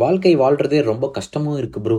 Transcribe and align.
வாழ்க்கை 0.00 0.30
வாழ்றதே 0.38 0.78
ரொம்ப 0.82 1.06
கஷ்டமும் 1.10 1.56
இருக்கு 1.56 1.80
ப்ரோ 1.80 1.96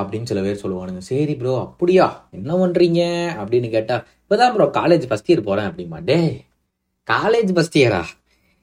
அப்படின்னு 0.00 0.28
சில 0.30 0.40
பேர் 0.46 0.62
சொல்லுவானுங்க. 0.62 1.02
சரி 1.08 1.34
ப்ரோ 1.34 1.52
அப்படியா? 1.60 2.06
என்ன 2.30 2.54
பண்றீங்க? 2.62 3.00
அப்படின்னு 3.40 3.68
கேட்டா 3.74 3.96
இப்பதான் 4.22 4.54
ப்ரோ 4.54 4.66
காலேஜ் 4.78 5.04
ஃபர்ஸ்ட் 5.08 5.30
இயர் 5.32 5.44
போறேன் 5.48 5.68
அப்படிமா 5.70 5.98
டே 6.08 6.16
காலேஜ் 7.08 7.50
ஃபர்ஸ்ட் 7.54 7.78
இயரா 7.78 8.00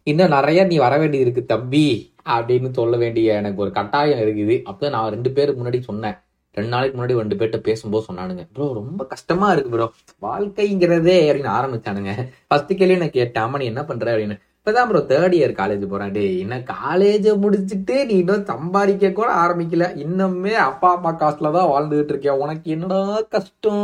இன்னும் 0.04 0.34
நிறைய 0.38 0.64
நீ 0.72 0.78
வர 0.78 0.98
வேண்டியது 0.98 1.26
இருக்கு 1.26 1.44
தம்பி 1.54 1.88
அப்படின்னு 2.36 2.72
சொல்ல 2.80 2.98
வேண்டிய 3.04 3.38
எனக்கு 3.42 3.62
ஒரு 3.62 3.72
கட்டாயம் 3.72 4.22
இருக்குது. 4.26 4.58
அப்போ 4.72 4.89
நான் 4.89 5.10
ரெண்டு 5.15 5.31
பேருக்கு 5.31 5.62
முன்னாடி 5.62 5.79
சொன்னேன். 5.89 6.17
ரெண்டு 6.57 6.71
நாளைக்கு 6.73 6.97
முன்னாடி 6.97 7.15
ரெண்டு 7.21 7.37
பேர்கிட்ட 7.39 7.62
பேசும்போது 7.69 8.05
சொன்னானுங்க. 8.10 8.44
ப்ரோ 8.53 8.67
ரொம்ப 8.81 9.05
கஷ்டமா 9.13 9.47
இருக்கு 9.51 9.71
ப்ரோ 9.76 9.87
வாழ்க்கைங்கிறதே 10.28 11.17
அப்படின்னு 11.29 11.53
ஆரம்பிச்சானுங்க. 11.60 12.13
ஃபர்ஸ்ட் 12.47 12.76
கேள்வி 12.81 12.97
நான் 12.97 13.17
கேட்டேன் 13.19 13.44
அம்மா 13.44 13.57
நீ 13.57 13.65
என்ன 13.73 13.83
பண்ற 13.85 14.17
அப்படின்னு. 14.17 14.37
இப்போதான் 14.66 14.88
ப்ரோ 14.90 15.00
தேர்ட் 15.10 15.34
இயர் 15.38 15.52
காலேஜ் 15.58 15.84
போகிறேன் 15.90 16.13
டே 16.13 16.22
இன்னும் 16.44 16.63
காலேஜை 16.70 17.34
முடிச்சுட்டு 17.41 17.95
நீ 18.09 18.13
இன்னும் 18.22 18.45
சம்பாதிக்க 18.45 19.12
கூட 19.18 19.27
ஆரம்பிக்கல. 19.41 19.88
இன்னுமே 20.04 20.53
அப்பா 20.70 20.89
அம்மா 20.95 21.12
காசுல 21.20 21.52
தான் 21.58 21.70
வாழ்ந்துகிட்டு 21.73 22.13
இருக்கேன். 22.13 22.41
உனக்கு 22.44 22.72
என்னடா 22.75 23.02
கஷ்டம்? 23.36 23.84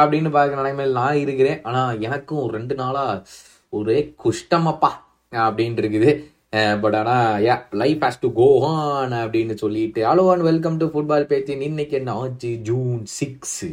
அப்படின்னு 0.00 0.30
பார்க்குற 0.36 0.58
நிலைமையில் 0.60 0.98
நான் 1.00 1.18
இருக்கிறேன். 1.24 1.58
ஆனால் 1.68 2.00
எனக்கும் 2.06 2.46
ரெண்டு 2.56 2.76
நாளாக 2.82 3.16
ஒரே 3.78 3.98
குஷ்டமப்பா 4.24 4.90
அப்படின்ட்டு 5.46 5.84
இருக்குது. 5.84 6.12
பட் 6.84 6.98
ஆனால் 7.00 7.42
yeah 7.48 7.56
life 7.82 8.04
has 8.06 8.22
to 8.24 8.30
go 8.40 8.48
on 8.70 9.16
அப்படின்னு 9.24 9.56
சொல்லிட்டு. 9.64 10.02
Hello 10.10 10.26
and 10.34 10.48
welcome 10.50 10.80
to 10.82 10.88
football 10.94 11.30
பேச்சு 11.32 11.60
இன்னைக்கு 11.70 11.96
என்ன 12.02 12.14
ஆச்சு? 12.22 12.52
ஜூன் 12.70 13.02
சிக்ஸு 13.20 13.72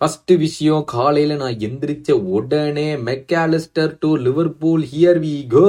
ஃபர்ஸ்ட் 0.00 0.32
விஷயம் 0.42 0.84
காலையில 0.92 1.34
நான் 1.34 1.56
எந்திரிச்ச 1.66 2.12
உடனே 2.36 2.86
Mac Allister 3.08 3.90
to 4.02 4.10
Liverpool 4.26 4.84
here 4.92 5.18
we 5.24 5.32
go 5.54 5.64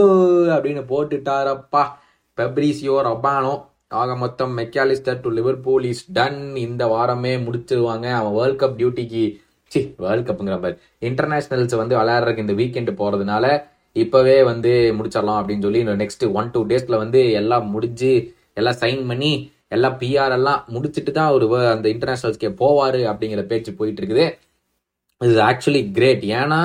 அப்படின்னு 0.54 0.84
போட்டுட்டாரப்பா. 0.92 1.82
பெப்ரிசியோ 2.38 2.96
ரபானோ 3.08 3.52
ஆக 4.02 4.16
மொத்தம் 4.16 4.54
Mac Allister 4.58 5.20
to 5.22 5.32
Liverpool 5.40 5.88
is 5.92 6.06
done 6.18 6.40
இந்த 6.56 6.86
வாரமே 6.94 7.34
முடிச்சிருவாங்க. 7.48 8.08
அவன் 8.20 8.36
வேர்ல்ட் 8.40 8.62
கப் 8.64 8.78
டியூட்டிக்கு 8.80 9.24
சி 9.72 9.82
வேர்ல்ட் 9.98 10.30
கப்புங்கிற 10.30 10.58
மாதிரி. 10.64 10.78
இன்டர்நேஷனல்ஸ் 11.10 11.76
வந்து 11.82 11.98
விளையாடுறதுக்கு 12.02 12.46
இந்த 12.46 12.56
வீக்கெண்ட் 12.62 12.94
போறதுனால 13.02 13.46
இப்பவே 13.96 14.44
வந்து 14.52 14.74
முடிச்சிடலாம் 15.00 15.42
அப்படின்னு 15.42 15.68
சொல்லி 15.68 15.84
நெக்ஸ்ட் 16.04 16.26
ஒன் 16.40 16.52
டூ 16.52 16.62
டேஸ்ல 16.72 16.98
வந்து 17.04 17.24
எல்லாம் 17.42 17.68
முடிஞ்சு 17.70 18.14
எல்லாம் 18.54 18.80
சைன் 18.84 19.04
பண்ணி 19.12 19.34
எல்லாம் 19.72 19.98
பிஆர் 20.02 20.36
எல்லாம் 20.38 20.62
முடிச்சுட்டு 20.76 21.12
தான் 21.18 21.30
அவர் 21.32 21.46
அந்த 21.74 21.88
இன்டர்நேஷனல்ஸ்க்கே 21.96 22.52
போவார் 22.62 23.02
அப்படிங்கிற 23.12 23.44
பேச்சு 23.52 23.74
போயிட்டு 23.80 24.02
இருக்குது 24.04 24.26
இது 25.22 25.42
ஆக்சுவலி 25.50 25.84
கிரேட் 25.98 26.26
ஏன்னா 26.40 26.62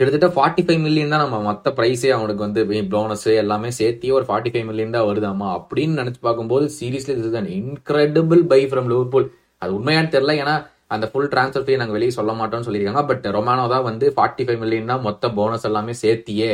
கிட்டத்தட்ட 0.00 0.28
ஃபார்ட்டி 0.36 0.62
ஃபைவ் 0.66 0.80
மில்லியன் 0.84 1.12
தான் 1.14 1.22
நம்ம 1.24 1.36
மற்ற 1.48 1.70
ப்ரைஸே 1.76 2.08
அவனுக்கு 2.14 2.42
வந்து 2.46 2.60
போனஸ் 2.94 3.28
எல்லாமே 3.42 3.68
சேர்த்தி 3.78 4.08
ஒரு 4.16 4.24
ஃபார்ட்டி 4.28 4.50
ஃபைவ் 4.52 4.66
மில்லியன் 4.70 4.94
தான் 4.96 5.06
வருதாமா? 5.10 5.48
அப்படின்னு 5.58 6.00
நினச்சி 6.00 6.20
பார்க்கும்போது 6.26 6.64
seriously 6.78 7.14
this 7.18 7.28
is 7.30 7.50
incredible 7.58 8.42
buy 8.52 8.60
from 8.70 8.88
Liverpool 8.92 9.26
அது 9.62 9.70
உண்மையானு 9.78 10.10
தெரியல. 10.14 10.34
ஏன்னா 10.42 10.54
அந்த 10.94 11.04
ஃபுல் 11.10 11.30
டிரான்ஸ்ஃபர் 11.34 11.64
ஃபீ 11.66 11.76
நாங்கள் 11.82 11.96
வெளியே 11.98 12.12
சொல்ல 12.18 12.32
மாட்டோம்னு 12.40 12.66
சொல்லியிருக்காங்க. 12.68 13.04
பட் 13.10 13.26
ரொமானோ 13.36 13.66
தான் 13.74 13.86
வந்து 13.90 14.08
ஃபார்ட்டி 14.16 14.44
ஃபைவ் 14.48 14.60
மில்லியன் 14.64 14.92
தான் 14.92 15.04
மொத்த 15.08 15.30
போனஸ் 15.38 15.66
எல்லாமே 15.70 15.94
சேர்த்தியே 16.02 16.52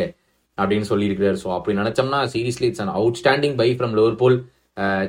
அப்படின்னு 0.59 0.89
சொல்லியிருக்கிறார். 0.93 1.39
ஸோ 1.45 1.48
அப்படி 1.56 1.75
நினச்சோம்னா 1.83 2.21
seriously 2.34 2.69
it's 2.71 2.84
an 2.87 2.95
outstanding 3.23 3.56
buy 3.62 3.69
from 3.78 3.97
Liverpool 4.01 4.37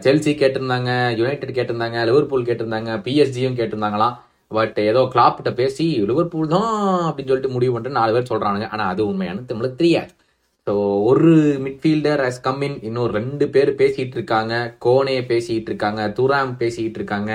Chelsea 0.05 0.31
கேட்டிருந்தாங்க 0.41 0.91
யுனைடெட் 1.19 1.57
கேட்டிருந்தாங்க 1.57 1.97
லிவர்பூல் 2.09 2.47
கேட்டிருந்தாங்க 2.49 2.93
பிஎஸ்ஜியும் 3.05 3.57
கேட்டிருந்தாங்களாம் 3.59 4.15
பட் 4.57 4.77
ஏதோ 4.89 5.01
கிளாப்கிட்ட 5.13 5.51
பேசி 5.59 5.85
லிவர்பூல் 6.09 6.53
தான் 6.55 6.71
அப்படின்னு 7.07 7.31
சொல்லிட்டு 7.31 7.53
முடிவு 7.55 7.73
பண்ணிட்டு 7.73 7.99
நாலு 7.99 8.13
பேர் 8.15 8.31
சொல்கிறாங்க 8.31 8.65
ஆனால் 8.73 8.89
அது 8.93 9.01
உண்மையான 9.11 9.43
தமிழ் 9.51 9.79
தெரியாது. 9.81 10.11
ஸோ 10.67 10.73
ஒரு 11.09 11.31
மிட்ஃபீல்டர் 11.65 12.21
அஸ் 12.27 12.41
கம்மின் 12.47 12.77
இன்னும் 12.87 13.13
ரெண்டு 13.17 13.45
பேர் 13.53 13.71
பேசிகிட்டு 13.79 14.17
இருக்காங்க. 14.19 14.53
கோனே 14.85 15.17
பேசிகிட்டு 15.31 15.69
இருக்காங்க 15.71 16.01
துராம் 16.19 16.53
பேசிக்கிட்டு 16.61 16.99
இருக்காங்க 17.01 17.31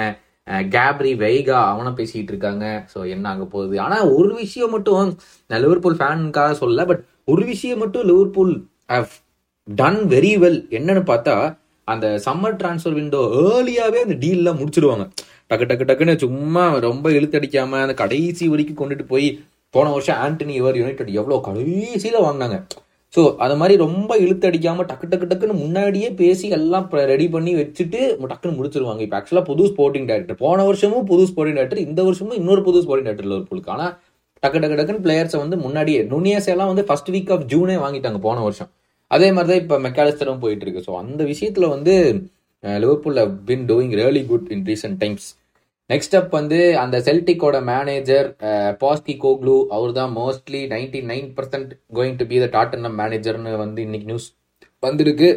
கேப்ரி 0.75 1.12
வெய்கா 1.22 1.61
அவனை 1.72 1.91
பேசிக்கிட்டு 2.00 2.32
இருக்காங்க. 2.34 2.65
ஸோ 2.93 2.99
என்ன 3.15 3.28
ஆக 3.32 3.44
போகுது? 3.55 3.75
ஆனால் 3.84 4.11
ஒரு 4.19 4.32
விஷயம் 4.43 4.75
மட்டும் 4.77 5.09
நான் 5.50 5.62
லிவர்பூல் 5.65 6.00
ஃபேனுக்காக 6.00 6.53
சொல்ல 6.62 6.84
பட் 6.91 7.03
ஒரு 7.32 7.44
விஷயம் 7.53 7.81
மட்டும் 7.84 8.06
Liverpool 8.11 8.55
have 8.94 9.15
done 9.69 10.00
very 10.15 10.34
well 10.43 10.61
என்னன்னு 10.78 11.05
பார்த்தா 11.12 11.37
அந்த 11.89 12.07
சம்மர் 12.27 12.57
டிரான்ஸ்ஃபர் 12.61 12.97
விண்டோ 12.99 13.21
ஏர்லியாகவே 13.43 14.01
அந்த 14.07 14.17
டீல்லாம் 14.25 14.59
முடிச்சிடுவாங்க 14.61 15.05
டக்கு 15.51 15.67
டக்கு 15.71 15.85
டக்குன்னு 15.91 16.15
சும்மா 16.25 16.65
ரொம்ப 16.87 17.11
இழுத்தடிக்காம 17.19 17.81
அந்த 17.85 17.95
கடைசி 18.03 18.47
வரைக்கும் 18.53 18.81
கொண்டுட்டு 18.81 19.05
போய் 19.13 19.29
போன 19.75 19.91
வருஷம் 19.95 20.19
ஆண்டனி 20.25 20.55
இவர் 20.61 20.81
யுனைடெட் 20.81 21.17
எவ்வளோ 21.21 21.39
கடைசியில் 21.47 22.25
வாங்கினாங்க. 22.27 22.59
ஸோ 23.15 23.23
அது 23.45 23.55
மாதிரி 23.61 23.75
ரொம்ப 23.85 24.13
இழுத்தடிக்காமல் 24.25 24.89
டக்கு 24.89 25.07
டக்கு 25.11 25.27
டக்குன்னு 25.31 25.63
முன்னாடியே 25.65 26.09
பேசி 26.21 26.47
எல்லாம் 26.57 26.87
ரெடி 27.13 27.27
பண்ணி 27.35 27.53
வச்சுட்டு 27.61 28.01
டக்குன்னு 28.31 28.59
முடிச்சிருவாங்க. 28.59 29.03
இப்போ 29.07 29.17
ஆக்சுவலாக 29.19 29.47
புது 29.51 29.65
ஸ்போர்ட்டிங் 29.71 30.09
டேரக்டர் 30.11 30.41
போன 30.45 30.65
வருஷமும் 30.69 31.07
புது 31.11 31.25
ஸ்போர்ட்டிங் 31.31 31.59
டேரக்டர் 31.59 31.85
இந்த 31.87 32.01
வருஷமும் 32.09 32.39
இன்னொரு 32.41 32.63
புது 32.69 32.83
ஸ்போர்ட்டிங் 32.85 33.09
டேரக்டர் 33.09 33.31
லிவர்பூலுக்கு 33.33 33.73
ஆனால் 33.77 33.93
டக்கு 34.43 34.61
டக்கு 34.63 34.79
டக்குன்னு 34.81 35.05
பிளேயர்ஸை 35.07 35.39
வந்து 35.45 35.59
முன்னாடியே 35.67 36.01
நுனியஸ் 36.15 36.51
எல்லாம் 36.55 36.73
வந்து 36.73 36.87
ஃபர்ஸ்ட் 36.89 37.13
வீக் 37.15 37.33
ஆஃப் 37.37 37.47
ஜூனே 37.53 37.77
வாங்கிட்டாங்க 37.85 38.21
போன 38.27 38.43
வருஷம். 38.47 38.71
அதே 39.15 39.28
மாதிரி 39.34 39.50
தான் 39.50 39.62
இப்போ 39.62 39.77
மெக்காலிஸ்டரும் 39.87 40.43
போயிட்டு 40.44 40.65
இருக்கு 40.67 40.87
ஸோ 40.87 40.93
அந்த 41.03 41.22
விஷயத்தில் 41.33 41.72
வந்து 41.75 41.94
Liverpool 42.83 43.21
been 43.49 43.67
doing 43.71 43.93
really 44.00 44.22
good 44.31 44.49
in 44.55 44.65
recent 44.71 44.99
times 45.03 45.27
next 45.91 46.17
up 46.19 46.33
வந்து 46.39 46.59
அந்த 46.83 46.97
செல்டிக்கோட 47.09 47.56
மேனேஜர் 47.72 48.28
பாஸ்கி 48.81 49.15
கோக்லு 49.25 49.56
அவர் 49.77 49.93
தான் 49.99 50.12
mostly 50.21 50.62
ninety 50.72 51.00
nine 51.11 51.28
percent 51.37 51.72
going 51.99 52.17
to 52.21 52.27
be 52.33 52.39
the 52.44 52.49
Tottenham 52.56 52.89
மேனேஜர்னு 53.03 53.53
வந்து 53.65 53.81
இன்னைக்கு 53.87 54.09
நியூஸ் 54.11 54.27
வந்திருக்கு. 54.83 55.28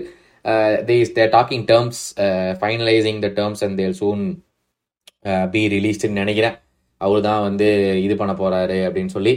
They 0.88 0.96
is 1.04 1.14
they're 1.18 1.32
talking 1.36 1.66
terms 1.72 2.02
finalising 2.62 3.20
the 3.26 3.30
terms 3.40 3.62
and 3.66 3.78
they'll 3.82 3.98
soon 4.02 4.24
be 5.54 5.62
ரிலீஸ்டுன்னு 5.76 6.22
நினைக்கிறேன். 6.24 6.56
அவர் 7.02 7.22
தான் 7.30 7.44
வந்து 7.48 7.68
இது 8.06 8.16
பண்ண 8.22 8.34
போறாரு 8.42 8.78
அப்படின்னு 8.88 9.14
சொல்லி 9.18 9.34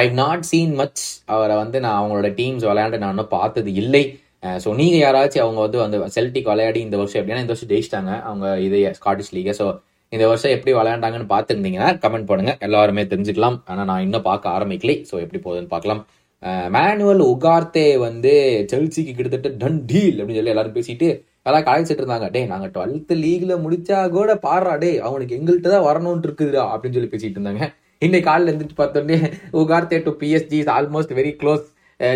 ஐ 0.00 0.04
நாட் 0.22 0.44
சீன் 0.50 0.74
மச் 0.80 1.02
அவரை 1.34 1.54
வந்து 1.62 1.78
நான் 1.84 1.98
அவங்களோட 2.00 2.28
டீம்ஸ் 2.38 2.66
விளையாண்டு 2.70 3.00
நான் 3.02 3.14
இன்னும் 3.14 3.34
பார்த்தது 3.38 3.72
இல்லை. 3.82 4.04
Uh, 4.46 4.56
ஸோ 4.64 4.68
நீங்கள் 4.78 5.02
யாராச்சும் 5.04 5.42
அவங்க 5.44 5.60
வந்து 5.64 5.78
வந்து 5.82 5.96
செல்டிக் 6.14 6.48
விளையாடி 6.50 6.80
இந்த 6.84 6.96
வருஷம் 7.00 7.18
எப்படின்னா 7.20 7.42
இந்த 7.44 7.52
வருஷம் 7.54 7.70
ஜெயிச்சிட்டாங்க. 7.72 8.12
அவங்க 8.28 8.46
இது 8.66 8.78
ஸ்காட்டிஷ் 8.98 9.32
லீகை 9.36 9.54
ஸோ 9.58 9.66
இந்த 10.12 10.24
வருஷம் 10.30 10.54
எப்படி 10.54 10.72
விளையாண்டாங்கன்னு 10.78 11.28
பார்த்துருந்தீங்கன்னா 11.32 11.88
கமெண்ட் 12.04 12.28
பண்ணுங்க. 12.30 12.52
எல்லாருமே 12.66 13.02
தெரிஞ்சுக்கலாம். 13.10 13.58
ஆனால் 13.70 13.88
நான் 13.90 14.04
இன்னும் 14.06 14.24
பார்க்க 14.28 14.54
ஆரம்பிக்கலை. 14.56 14.96
ஸோ 15.10 15.14
எப்படி 15.24 15.40
போகுதுன்னு 15.46 15.72
பார்க்கலாம். 15.74 16.00
Uh, 16.42 16.64
மேனுவல் 16.76 17.22
உகார்த்தே 17.32 17.86
வந்து 18.06 18.32
செல்சிக்கு 18.72 19.14
கிட்டத்தட்ட 19.18 19.50
டன் 19.62 19.82
டீல் 19.90 20.16
அப்படின்னு 20.20 20.40
சொல்லி 20.40 20.54
எல்லாரும் 20.54 20.76
பேசிட்டு 20.78 21.08
எல்லாம் 21.48 21.66
கலாய்ச்சிட்டு 21.68 22.02
இருந்தாங்க. 22.02 22.26
டே 22.36 22.40
நாங்கள் 22.54 22.72
டுவெல்த்து 22.76 23.14
லீக்ல 23.24 23.52
முடிச்சா 23.66 23.98
கூட 24.16 24.30
பாடுறா. 24.46 24.72
டே 24.84 24.90
அவனுக்கு 25.08 25.36
எங்கள்கிட்ட 25.40 25.70
தான் 25.76 25.86
வரணும்னு 25.90 26.26
இருக்குதுடா 26.28 26.64
அப்படின்னு 26.72 26.98
சொல்லி 26.98 27.12
பேசிட்டு 27.16 27.38
இருந்தாங்க. 27.38 27.66
இன்னைக்கு 28.04 28.26
காலில் 28.28 28.48
இருந்துட்டு 28.50 28.76
பார்த்தோன்னே 28.78 29.16
Ugarte 29.60 29.96
to 30.04 30.12
PSG 30.20 30.58
is 30.60 30.70
almost 30.74 31.10
very 31.18 31.32
close 31.40 31.64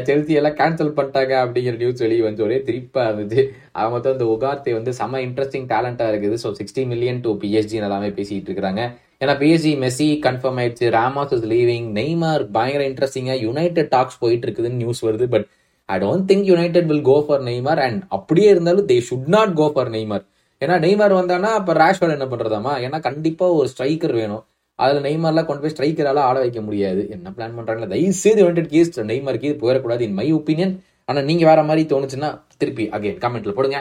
Chelsea 0.07 0.35
எல்லாம் 0.41 0.55
கேன்சல் 0.61 0.93
பண்ணிட்டாங்க 0.99 1.33
அப்படிங்கிற 1.41 1.75
நியூஸ் 1.83 2.03
வெளியே 2.05 2.23
வந்து 2.27 2.41
ஒரே 2.47 2.59
திருப்பாக 2.69 3.09
இருந்துச்சு 3.11 3.43
அவங்க 3.79 3.93
மொத்தம் 3.95 4.15
இந்த 4.17 4.27
உகார்த்தே 4.35 4.75
வந்து 4.77 4.93
செம்ம 5.01 5.21
இன்ட்ரெஸ்டிங் 5.27 5.67
டேலண்ட்டாக 5.73 6.13
இருக்குது. 6.13 6.37
So 6.45 6.51
sixty 6.59 6.85
million 6.93 7.21
to 7.27 7.33
PSG 7.43 7.77
எல்லாமே 7.89 8.09
பேசிட்டு 8.19 8.51
இருக்காங்க. 8.51 8.85
ஏன்னா 9.23 9.35
பிஎஸ்ஜி 9.43 9.73
மெஸ்ஸி 9.83 10.09
கன்ஃபார்ம் 10.29 10.61
ஆயிடுச்சு. 10.63 10.87
ராமாஸ் 10.97 11.35
இஸ் 11.39 11.47
லீவிங் 11.53 11.91
நெய்மார் 11.99 12.45
பயங்கர 12.57 12.87
இன்ட்ரெஸ்டிங்காக 12.93 13.39
யுனைடெட் 13.47 13.93
டாக்ஸ் 13.97 14.19
போயிட்டு 14.25 14.49
இருக்குதுன்னு 14.49 14.81
நியூஸ் 14.85 15.05
வருது. 15.09 15.29
But 15.37 15.47
I 15.89 15.99
don't 16.07 16.27
think 16.33 16.49
United 16.53 16.89
will 16.93 17.07
go 17.13 17.19
for 17.29 17.45
Neymar 17.51 17.83
and 17.89 18.01
அப்படியே 18.19 18.49
இருந்தாலும் 18.55 18.89
they 18.93 18.99
should 19.11 19.31
not 19.37 19.55
go 19.61 19.69
for 19.77 19.93
Neymar 19.99 20.25
ஏன்னா 20.63 20.79
நெய்மார் 20.87 21.19
வந்தானா 21.21 21.53
அப்போ 21.61 21.73
ரேஷ்வர் 21.85 22.17
என்ன 22.17 22.29
பண்ணுறதாமா 22.33 22.75
ஏன்னா 22.87 23.01
கண்டிப்பாக 23.11 23.59
ஒரு 23.61 23.69
ஸ்ட்ரைக்கர் 23.75 24.17
வேணும். 24.23 24.45
அதில் 24.83 25.05
நெய்மார்லாம் 25.07 25.49
கொண்டு 25.49 25.63
போய் 25.65 25.75
ஸ்ட்ரைக்கரால 25.75 26.23
ஆட 26.29 26.37
வைக்க 26.45 26.61
முடியாது. 26.69 27.03
என்ன 27.15 27.33
பிளான் 27.37 27.57
பண்றாங்களா? 27.59 27.89
தயவு 27.93 28.15
செய்து 28.23 28.41
யுனைடெட் 28.43 28.73
கேஸ் 28.75 29.01
நெய்மார்க்கு 29.11 29.51
இது 29.51 29.59
போயிடக்கூடாது 29.65 30.03
இன் 30.09 30.17
மை 30.21 30.27
ஒப்பீனியன் 30.39 30.75
ஆனால் 31.09 31.27
நீங்கள் 31.29 31.49
வேற 31.51 31.61
மாதிரி 31.69 31.83
தோணுச்சுன்னா 31.93 32.31
திருப்பி 32.61 32.85
அகைன் 32.97 33.23
கமெண்ட்ல 33.25 33.55
போடுங்க. 33.59 33.79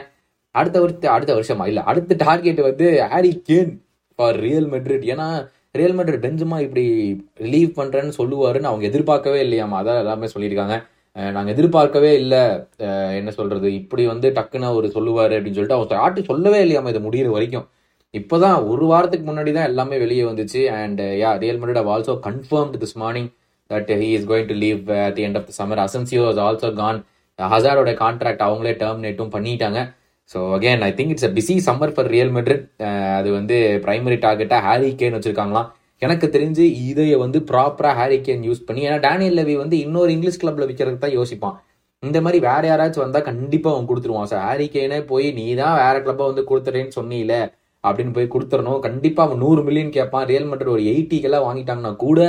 அடுத்த 0.60 0.78
வருஷம் 0.84 1.14
அடுத்த 1.16 1.34
வருஷமா? 1.38 1.66
இல்லை 1.72 1.84
அடுத்த 1.92 2.18
டார்கெட் 2.26 2.62
வந்து 2.70 2.88
Harry 3.14 3.32
Kane 3.50 3.72
for 4.20 4.40
Real 4.46 4.68
Madrid 4.74 5.06
ஏன்னா 5.14 5.28
ரியல் 5.80 5.96
மெட்ரிட் 6.00 6.26
பெஞ்சமா 6.26 6.58
இப்படி 6.66 6.84
ரிலீவ் 7.46 7.70
பண்றேன்னு 7.78 8.14
சொல்லுவாருன்னு 8.18 8.72
அவங்க 8.72 8.86
எதிர்பார்க்கவே 8.92 9.40
இல்லையாமா? 9.46 9.78
அதான் 9.82 10.02
எல்லாமே 10.04 10.28
சொல்லியிருக்காங்க. 10.34 10.76
நாங்கள் 11.36 11.54
எதிர்பார்க்கவே 11.56 12.12
இல்லை. 12.22 12.44
என்ன 13.20 13.32
சொல்றது? 13.40 13.68
இப்படி 13.80 14.04
வந்து 14.12 14.28
டக்குன்னு 14.38 14.70
அவர் 14.74 14.86
சொல்லுவாரு 14.98 15.34
அப்படின்னு 15.38 15.58
சொல்லிட்டு 15.58 15.80
அவர் 15.80 16.00
யார்ட்டு 16.02 16.30
சொல்லவே 16.30 16.60
இல்லையாமா? 16.66 16.92
இது 16.94 17.02
முடியிற 17.08 17.32
வரைக்கும். 17.38 17.66
இப்போதான் 18.20 18.58
ஒரு 18.72 18.86
வாரத்துக்கு 18.92 19.26
முன்னாடி 19.30 19.52
தான் 19.56 19.70
எல்லாமே 19.72 19.96
வெளியே 20.04 20.24
வந்துச்சு. 20.30 20.62
And 20.82 21.02
yeah 21.22 21.30
Real 21.44 21.60
Madrid 21.62 21.80
have 21.82 21.92
also 21.94 22.14
confirmed 22.28 22.80
this 22.84 22.98
morning 23.04 23.30
that 23.70 23.92
he 24.02 24.10
is 24.18 24.28
going 24.32 24.50
to 24.52 24.56
leave 24.64 24.82
at 25.06 25.16
the 25.18 25.24
end 25.28 25.38
of 25.40 25.48
the 25.50 25.54
summer 25.60 25.82
Asensio 25.86 26.24
is 26.34 26.42
also 26.48 26.70
gone 26.82 27.00
ஹசாரோட 27.40 27.92
contract 28.04 28.44
அவங்களே 28.48 28.74
டெர்மினேட்டும் 28.82 29.32
பண்ணிட்டாங்க. 29.36 29.80
So 30.32 30.40
again 30.58 30.84
I 30.90 30.92
think 31.00 31.14
it's 31.14 31.28
a 31.30 31.32
busy 31.38 31.56
summer 31.68 31.94
for 31.96 32.10
Real 32.16 32.34
Madrid 32.36 32.66
அது 33.20 33.30
வந்து 33.40 33.56
primary 33.86 34.18
டார்கெட்டாக 34.26 34.62
Harry 34.68 34.92
Kane 35.02 35.16
வச்சிருக்காங்களாம். 35.18 35.70
எனக்கு 36.06 36.28
தெரிஞ்சு 36.36 36.64
இதைய 36.90 37.18
வந்து 37.24 37.40
ப்ராப்பராக 37.50 37.96
ஹாரி 38.00 38.18
கேன் 38.28 38.46
யூஸ் 38.50 38.64
பண்ணி 38.68 38.82
ஏன்னா 38.88 39.00
டேனியல் 39.08 39.38
லெவி 39.40 39.56
வந்து 39.64 39.76
இன்னொரு 39.86 40.12
இங்கிலீஷ் 40.16 40.40
கிளப்ல 40.42 40.68
விற்கிறதுக்கு 40.70 41.06
தான் 41.06 41.18
யோசிப்பான். 41.20 41.58
இந்த 42.04 42.18
மாதிரி 42.24 42.40
வேற 42.48 42.64
யாராச்சும் 42.70 43.06
வந்தால் 43.06 43.28
கண்டிப்பாக 43.32 43.76
அவன் 43.76 43.90
கொடுத்துருவான். 43.90 44.32
சார் 44.32 44.46
ஹாரிகேனே 44.48 45.02
போய் 45.12 45.28
நீ 45.40 45.46
தான் 45.62 45.76
வேற 45.84 45.96
கிளப்பை 46.06 46.26
வந்து 46.32 46.44
கொடுத்துறேன்னு 46.50 46.98
சொன்னீங்களே 47.00 47.42
அப்படின்னு 47.84 48.16
போய் 48.18 48.34
கொடுத்துறணும் 48.34 48.82
கண்டிப்பாக 48.88 49.28
அவன் 49.28 49.42
நூறு 49.46 49.62
மில்லியன் 49.68 49.96
கேட்பான் 49.98 50.28
ரியல் 50.32 50.50
மட்ரிட் 50.52 50.74
ஒரு 50.76 50.84
எயிட்டிக்கெல்லாம் 50.94 51.46
வாங்கிட்டாங்கன்னா 51.48 51.94
கூட 52.06 52.20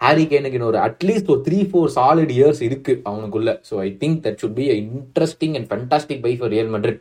ஹாரிகேனுக்கு 0.00 0.58
இன்னொரு 0.58 0.78
அட்லீஸ்ட் 0.86 1.30
ஒரு 1.34 1.42
த்ரீ 1.46 1.58
ஃபோர் 1.70 1.90
சாலிட் 1.96 2.32
இயர்ஸ் 2.36 2.62
இருக்கு 2.68 2.92
அவனுக்குள்ள. 3.10 3.50
So 3.68 3.74
I 3.86 3.88
think 4.02 4.18
that 4.24 4.38
should 4.42 4.56
be 4.60 4.66
interesting 4.80 5.54
and 5.58 5.68
fantastic 5.70 6.24
buy 6.26 6.32
for 6.40 6.52
Real 6.54 6.72
Madrid 6.74 7.00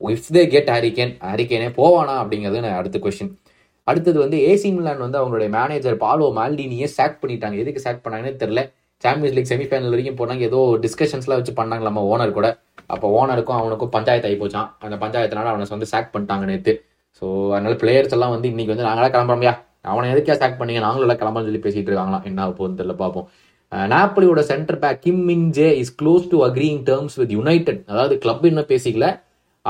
if 0.00 0.30
they 0.36 0.42
get 0.54 0.70
Harry Kane 0.74 1.12
ஹாரிகேனே 1.26 1.68
போவானா 1.80 2.14
அப்படிங்கிறது 2.22 2.62
நான் 2.64 2.78
அடுத்த 2.80 2.98
கொஸ்டின் 3.04 3.32
அடுத்தது 3.86 4.18
வந்து 4.24 4.36
ஏசி 4.50 4.68
மிலான் 4.74 5.02
வந்து 5.04 5.18
அவங்களுடைய 5.20 5.48
மேனேஜர் 5.56 5.96
பாலோ 6.02 6.26
மால்டினியே 6.38 6.86
சாக் 6.96 7.18
பண்ணிட்டாங்க. 7.22 7.56
எதுக்கு 7.62 7.80
சாக் 7.86 8.04
பண்ணாங்கன்னு 8.04 8.40
தெரியல. 8.42 8.62
சாம்பியன்ஸ் 9.02 9.36
லீக் 9.36 9.50
செமிஃபைனல் 9.50 9.92
வரைக்கும் 9.94 10.18
போனாங்க. 10.20 10.42
ஏதோ 10.50 10.60
டிஸ்கஷன்ஸ்லாம் 10.84 11.40
வச்சு 11.40 11.54
பண்ணாங்களாமா 11.58 12.02
ஓனர் 12.12 12.36
கூட. 12.38 12.48
அப்போ 12.94 13.06
ஓனருக்கும் 13.18 13.58
அவனுக்கும் 13.60 13.92
பஞ்சாயத்து 13.96 14.28
ஆகி 14.28 14.38
போச்சான் 14.42 14.68
அந்த 14.86 14.96
பஞ்சாயத்தினால 15.04 15.50
அவனை 15.52 15.66
வந்து 15.76 15.88
சாக் 15.92 16.12
பண்ணிட்டாங்க 16.14 16.46
நேற்று 16.50 16.74
ஸோ 17.18 17.26
அதனால 17.54 17.74
பிளேயர்ஸ் 17.82 18.14
எல்லாம் 18.16 18.34
வந்து 18.34 18.48
இன்னைக்கு 18.52 18.74
வந்து 18.74 18.86
நாங்களாம் 18.88 19.14
கிளம்புறோம்யா. 19.16 19.54
அவனை 19.92 20.06
எதுக்கே 20.12 20.36
சாக் 20.42 20.60
பண்ணீங்க? 20.60 20.80
நாங்களும் 20.84 21.06
எல்லாம் 21.06 21.20
கிளம்புறோம்னு 21.22 21.48
சொல்லி 21.50 21.64
பேசிட்டு 21.66 21.90
இருக்காங்களாம். 21.90 22.24
என்ன 22.30 22.46
போகுதுன்னு 22.58 22.78
தெரியல 22.80 22.96
பார்ப்போம். 23.02 23.26
நாப்பலியோட 23.92 24.40
centre 24.52 24.80
back 24.82 25.00
Kim 25.04 25.22
Min 25.28 25.46
Jae 25.58 25.68
is 25.82 25.92
close 26.00 26.26
to 26.32 26.38
agreeing 26.46 26.80
terms 26.88 27.16
with 27.20 27.32
United 27.36 27.80
அதாவது 27.92 28.14
கிளப் 28.24 28.44
இன்னும் 28.50 28.68
பேசிக்கல. 28.72 29.06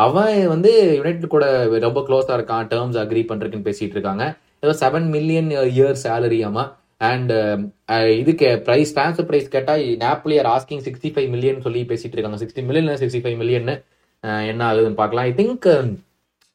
அவன் 0.05 0.37
வந்து 0.53 0.71
யுனைடெட் 0.99 1.35
கூட 1.35 1.47
ரொம்ப 1.87 2.01
க்ளோஸாக 2.09 2.37
இருக்கான் 2.39 2.69
டேர்ம்ஸ் 2.73 2.99
அக்ரி 3.03 3.23
பண்ணுறதுக்குன்னு 3.31 3.69
பேசிட்டு 3.69 3.97
இருக்காங்க. 3.97 4.25
ஏதோ 4.65 4.73
செவன் 4.83 5.07
மில்லியன் 5.17 5.51
இயர் 5.75 5.99
சேலரி 6.05 6.41
ஆமா. 6.49 6.65
அண்ட் 7.11 7.33
இதுக்கு 8.23 8.49
பிரைஸ் 8.67 8.95
ட்ரான்ஸ்ஃபர் 8.97 9.29
பிரைஸ் 9.31 9.53
கேட்டா 9.55 9.75
Napoli 10.05 10.37
are 10.43 10.51
asking 10.55 10.85
sixty 10.89 11.11
five 11.15 11.29
million 11.35 11.65
சொல்லி 11.67 11.83
பேசிட்டு 11.93 12.17
இருக்காங்க. 12.17 12.41
Sixty 12.43 12.65
million 12.69 13.01
sixty 13.03 13.23
five 13.25 13.39
million 13.43 13.71
என்ன 14.53 14.63
ஆகுதுன்னு 14.71 15.01
பார்க்கலாம். 15.03 15.29
ஐ 15.31 15.35
திங்க் 15.41 15.67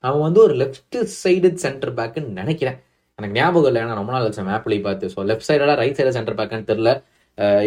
அவன் 0.04 0.24
வந்து 0.28 0.40
ஒரு 0.46 0.54
லெஃப்ட் 0.62 0.98
சைடு 1.22 1.50
சென்டர் 1.64 1.94
பேக்குன்னு 2.00 2.38
நினைக்கிறேன். 2.42 2.78
எனக்கு 3.20 3.36
ஞாபகம் 3.40 3.70
இல்லை 3.70 3.80
ஏன்னா 3.84 3.96
ரொம்ப 4.00 4.12
நாள் 4.16 4.28
வச்சேன் 4.28 4.50
மேப்லி 4.52 4.78
பார்த்து 4.88 5.12
ஸோ 5.16 5.26
லெஃப்ட் 5.30 5.48
சைடா 5.50 5.76
ரைட் 5.82 5.98
சைடு 6.00 6.14
சென்டர் 6.18 6.38
பேக்குன்னு 6.40 6.70
தெரியல. 6.72 6.92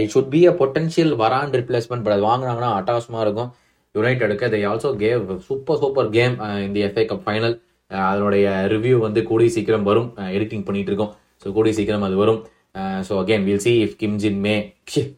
It 0.02 0.12
should 0.14 0.32
be 0.34 0.40
a 0.52 0.55
potential 0.61 1.12
Varane 1.25 1.52
replacement 1.61 2.05
but 2.06 2.17
அது 2.17 2.25
வாங்கினாங்கன்னா 2.31 2.70
அட்டாசமா 2.79 3.20
இருக்கும். 3.26 3.50
யுனைடெடுக்கு 3.94 4.46
they 4.55 4.61
also 4.70 4.90
gave 5.05 5.25
super 5.49 5.81
super 5.82 6.08
game 6.17 6.37
இந்த 6.67 6.79
எஃப்ஏ 6.88 7.05
கப் 7.11 7.25
ஃபைனல் 7.26 7.56
அதனுடைய 7.90 8.46
ரிவ்யூ 8.73 8.96
வந்து 9.06 9.20
கூடிய 9.31 9.49
சீக்கிரம் 9.56 9.87
வரும். 9.90 10.08
Uh, 10.20 10.29
எடிட்டிங் 10.37 10.67
பண்ணிட்டு 10.69 10.90
இருக்கோம். 10.93 11.12
ஸோ 11.43 11.52
கூடிய 11.56 11.73
சீக்கிரம் 11.79 12.06
அது 12.08 12.17
வரும். 12.23 12.40
So 13.06 13.12
again 13.23 13.43
will 13.46 13.64
see 13.64 13.73
if 13.87 13.96
Kim 14.02 14.19
Jin 14.23 14.38
Mae 14.44 14.55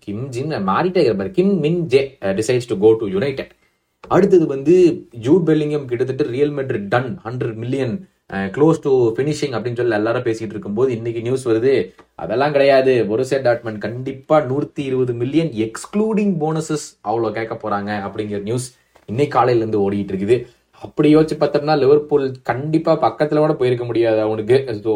Kim 0.05 0.25
Jin 0.35 0.55
மாறிட்டே 0.71 1.03
இருப்பார் 1.09 1.31
Kim 1.37 1.53
Min 1.65 1.83
Jae 1.93 2.01
decides 2.39 2.69
to 2.71 2.77
go 2.85 2.91
to 3.01 3.07
United 3.17 3.53
அடுத்தது 4.15 4.47
வந்து 4.55 4.75
ஜூட் 5.27 5.47
பெல்லிங்கம் 5.49 5.87
கிட்டத்தட்ட 5.91 6.25
Real 6.35 6.57
Madrid 6.59 6.91
done 6.95 7.11
hundred 7.27 7.59
million 7.63 7.95
close 8.55 8.79
to 8.85 8.93
finishing 9.17 9.55
அப்படின்னு 9.57 9.79
சொல்லி 9.81 9.97
எல்லாரும் 9.99 10.27
பேசிட்டு 10.27 10.55
இருக்கும்போது 10.55 10.91
இன்னைக்கு 10.97 11.21
நியூஸ் 11.27 11.45
வருது. 11.49 11.73
அதெல்லாம் 12.23 12.55
கிடையாது. 12.57 12.93
பொருசியா 13.11 13.39
டாட்மன் 13.47 13.79
கண்டிப்பா 13.87 14.37
நூத்தி 14.51 14.83
இருபது 14.91 15.13
மில்லியன் 15.23 15.51
எக்ஸ்க்ளூடிங் 15.67 16.35
போனஸஸ் 16.43 16.87
அவ்வளோ 17.09 17.31
கேட்க 17.39 17.57
போறாங்க 17.65 17.91
அப்படிங்கிற 18.07 18.41
நியூஸ் 18.49 18.69
இன்னைக்கு 19.13 19.35
காலையில 19.37 19.63
இருந்து 19.63 19.83
ஓடிட்டு 19.87 20.15
இருக்குது. 20.15 20.39
அப்படி 20.83 21.09
யோசிச்சு 21.15 21.37
பார்த்தோம்னா 21.43 21.75
லிவர்பூல் 21.83 22.25
கண்டிப்பா 22.51 22.93
பக்கத்துல 23.05 23.43
கூட 23.45 23.55
போயிருக்க 23.61 23.85
முடியாது 23.91 24.21
அவனுக்கு. 24.27 24.57
So 24.87 24.95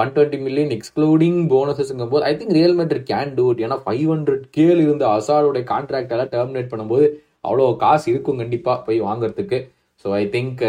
one 0.00 0.12
twenty 0.16 0.40
million 0.46 0.74
excluding 0.76 1.38
போனஸஸ்ங்கும் 1.52 2.12
போது 2.12 2.26
I 2.30 2.32
think 2.40 2.56
Real 2.58 2.76
Madrid 2.80 3.08
can 3.12 3.32
do 3.38 3.46
it 3.52 3.62
ஏன்னா 3.66 3.78
ஃபைவ் 3.86 4.04
ஹண்ட்ரட் 4.14 4.44
கேல் 4.58 4.82
இருந்த 4.86 5.06
அசாலோட 5.16 5.62
கான்ட்ராக்ட் 5.72 6.14
எல்லாம் 6.16 6.32
டெர்மினேட் 6.36 6.70
பண்ணும்போது 6.74 7.06
அவ்வளோ 7.48 7.66
காசு 7.84 8.06
இருக்கும் 8.12 8.40
கண்டிப்பாக 8.42 8.78
போய் 8.86 9.00
வாங்குறதுக்கு. 9.08 9.58
So 10.02 10.08
I 10.20 10.24
think 10.36 10.60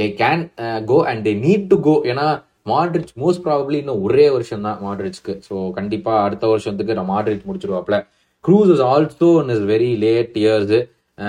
they 0.00 0.08
can 0.22 0.42
go 0.90 0.98
and 1.12 1.22
they 1.28 1.34
need 1.46 1.70
to 1.72 1.78
go 1.88 1.94
ஏன்னா 2.12 2.26
மாட்ரிச் 2.72 3.12
மோஸ்ட் 3.22 3.42
ப்ராபப்ளி 3.46 3.78
இன்னும் 3.82 4.02
ஒரே 4.06 4.26
வருஷம் 4.34 4.64
தான் 4.66 4.80
மாட்ரிச்க்கு 4.86 5.34
ஸோ 5.48 5.54
கண்டிப்பாக 5.78 6.24
அடுத்த 6.26 6.44
வருஷத்துக்கு 6.52 6.96
நான் 6.98 7.12
Modric 7.14 7.46
முடிச்சிருவாப்ல 7.48 7.98
Kroos 8.44 8.72
is 8.74 8.84
also 8.92 9.28
in 9.42 9.52
is 9.54 9.64
very 9.72 9.90
late 10.04 10.36
years 10.42 10.76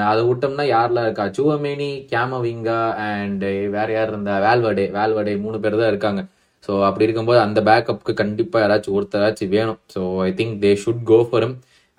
அதை 0.10 0.22
விட்டோம்னா 0.30 0.64
யாரில் 0.76 1.04
இருக்கா? 1.04 1.26
சுவமேனி 1.38 1.90
கேமவிங்கா 2.12 2.80
அண்ட் 3.10 3.46
வேற 3.76 3.88
யார் 3.98 4.10
இருந்தா? 4.12 4.34
வேல்வடே 4.46 4.86
வேல்வடே 4.98 5.34
மூணு 5.44 5.58
பேர் 5.64 5.78
தான் 5.82 5.92
இருக்காங்க. 5.94 6.22
ஸோ 6.66 6.72
அப்படி 6.88 7.06
இருக்கும்போது 7.08 7.40
அந்த 7.46 7.60
பேக்கப்புக்கு 7.70 8.14
கண்டிப்பாக 8.22 8.64
யாராச்சும் 8.64 8.96
ஒருத்தராச்சும் 8.98 9.54
வேணும். 9.58 9.80
So 9.94 10.02
I 10.26 10.30
think 10.40 10.58
they 10.66 10.72
should 10.84 11.06
go 11.12 11.20
for 11.30 11.48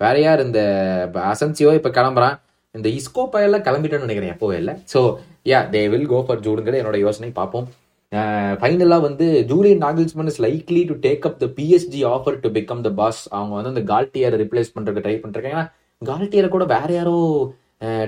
வேற 0.01 0.15
யார் 0.25 0.45
இந்த 0.47 0.59
அசன்சியோ 1.31 1.71
இப்போ 1.79 1.91
கிளம்புறான்? 1.97 2.35
இந்த 2.77 2.87
இஸ்கோ 2.97 3.23
பயெல்லாம் 3.33 3.63
கிளம்பிட்டேன்னு 3.67 4.05
நினைக்கிறேன் 4.07 4.33
எப்போவே 4.35 4.55
இல்லை. 4.61 4.73
So 4.93 4.99
yeah 5.51 5.59
they 5.75 5.81
will 5.93 6.09
go 6.11 6.19
for 6.25 6.43
ஜூடுங்கிற 6.47 6.75
என்னோட 6.81 6.97
யோசனை 7.05 7.29
பார்ப்போம். 7.39 7.67
ஃபைனலாக 8.61 9.01
வந்து 9.07 9.25
Julian 9.49 9.81
Nagelsmann 9.85 10.29
is 10.31 10.39
likely 10.45 10.81
to 10.91 10.95
take 11.07 11.25
up 11.29 11.39
the 11.43 11.47
PSG 11.57 12.01
offer 12.13 12.37
to 12.43 12.49
become 12.57 12.83
the 12.87 12.91
boss 12.99 13.21
அவங்க 13.37 13.53
வந்து 13.57 13.73
அந்த 13.73 13.83
கால்டியரை 13.91 14.37
ரிப்ளேஸ் 14.43 14.71
பண்ணுறதுக்கு 14.75 15.05
ட்ரை 15.07 15.17
பண்ணுறாங்க 15.23 15.49
ஏன்னா 15.53 15.65
கால்டியரை 16.01 16.49
கூட 16.55 16.65
வேற 16.75 16.89
யாரோ 16.99 17.17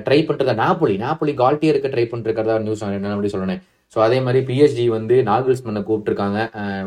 ட்ரை 0.06 0.20
பண்ணுறதா 0.30 0.56
நாப்பொலி 0.64 0.96
நாப்பொலி 1.04 1.34
கால்டியருக்கு 1.44 1.92
ட்ரை 1.94 2.06
பண்ணிருக்கிறதா 2.14 2.56
நியூஸ் 2.68 2.82
என்ன 2.98 3.14
அப்படி 3.18 3.32
சொல்லணும் 3.36 3.62
ஸோ 3.94 4.00
அதே 4.06 4.18
மாதிரி 4.26 4.40
பிஎஸ்ஜி 4.50 4.86
வந்து 4.98 5.16
நாகில்ஸ்மனை 5.30 5.82
கூப்பிட்டுருக்காங்க. 5.88 6.40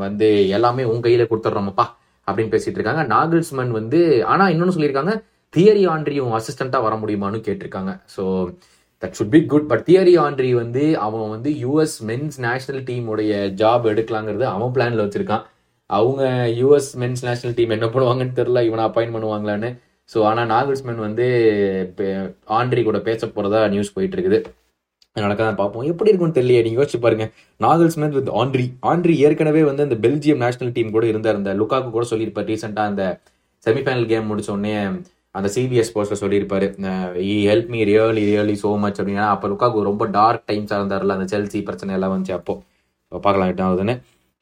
வந்து 0.05 0.26
எல்லாமே 0.56 0.85
உன் 0.93 1.05
கையில் 1.06 1.31
கொடுத்துட்றோமப்பா 1.31 1.85
அப்படின்னு 2.26 2.53
பேசிட்டு 2.55 2.79
இருக்காங்க. 2.79 3.03
நாகில்ஸ்மன் 3.15 3.73
வந்து 3.79 4.00
ஆனால் 4.32 4.53
இன்னொன்று 4.53 4.75
சொல்லியிருக்காங்க. 4.76 5.15
தியரி 5.56 5.84
ஆண்ட்ரியும் 5.94 6.32
அசிஸ்டண்ட்டாக 6.38 6.86
வர 6.86 6.94
முடியுமான்னு 7.02 7.40
கேட்டிருக்காங்க. 7.48 7.92
So 8.14 8.22
that 9.02 9.16
should 9.18 9.32
be 9.34 9.40
good 9.52 9.68
but 9.70 9.84
Thierry 9.88 10.14
Henry 10.24 10.50
வந்து 10.62 10.82
அவன் 11.06 11.32
வந்து 11.34 11.50
யூஎஸ் 11.64 11.96
மென்ஸ் 12.10 12.38
நேஷனல் 12.46 12.84
டீமுடைய 12.90 13.32
ஜாப் 13.62 13.86
எடுக்கலாங்கிறது 13.92 14.46
அவன் 14.54 14.74
பிளானில் 14.76 15.04
வச்சிருக்கான். 15.04 15.44
அவங்க 15.90 16.22
யூஎஸ் 16.60 16.90
மென்ஸ் 17.02 17.24
நேஷனல் 17.28 17.56
டீம் 17.56 17.74
என்ன 17.76 17.86
பண்ணுவாங்கன்னு 17.94 18.38
தெரில 18.40 18.60
இவனை 18.68 18.84
அப்பாயின் 18.88 19.14
பண்ணுவாங்களான்னு. 19.16 19.70
ஸோ 20.10 20.18
ஆனால் 20.28 20.48
நாகல்ஸ்மேன் 20.54 21.02
வந்து 21.06 21.26
ஆண்ட்ரி 22.58 22.82
கூட 22.88 22.98
பேச 23.08 23.20
போகிறதா 23.26 23.60
நியூஸ் 23.74 23.94
போயிட்டு 23.96 24.16
இருக்குது 24.16 24.38
நடக்காதான் 25.16 25.58
பார்ப்போம். 25.60 25.86
எப்படி 25.90 26.10
இருக்கும்னு 26.10 26.36
தெரியல 26.38 26.62
நீங்க 26.66 26.78
யோசிச்சு 26.80 27.00
பாருங்க. 27.04 27.26
நாகல்ஸ்மேன் 27.64 28.14
வித் 28.16 28.30
ஆண்ட்ரி 28.40 28.64
ஆண்ட்ரி 28.92 29.14
ஏற்கனவே 29.26 29.62
வந்து 29.68 29.84
அந்த 29.86 29.96
பெல்ஜியம் 30.06 30.42
நேஷனல் 30.44 30.74
டீம் 30.76 30.94
கூட 30.96 31.04
இருந்தார். 31.12 31.38
அந்த 31.40 31.52
லுக்காக்கு 31.60 31.90
கூட 31.96 32.06
சொல்லியிருப்பார். 32.12 32.48
ரீசெண்டாக 32.52 32.90
அந்த 32.92 33.04
செமிஃபைனல் 33.66 34.08
கேம் 34.12 34.28
முடிச்ச 34.30 34.50
உடனே 34.56 34.74
அந்த 35.34 35.48
சிபிஎஸ் 35.54 35.92
போஸ்ட்ல 35.94 36.16
சொல்லியிருப்பாரு 36.22 36.66
he 37.32 37.37
help 37.50 37.70
me 37.75 37.80
really 37.90 38.25
really 38.30 38.54
so 38.64 38.70
much 38.82 38.99
அப்படின்னா 39.00 39.25
அப்போ 39.35 39.47
லுக்காக்கு 39.52 39.88
ரொம்ப 39.90 40.04
டார்க் 40.16 40.44
டைம்ஸாக 40.50 40.78
இருந்தார்ல 40.80 41.16
அந்த 41.18 41.26
செல்சி 41.32 41.61
பிரச்சனை 41.68 41.94
எல்லாம் 41.97 42.12
வந்துச்சு 42.14 42.35
அப்போ. 42.38 42.54
பார்க்கலாம் 43.12 43.50
என்ன 43.52 43.64
ஆகுதுன்னு 43.68 43.94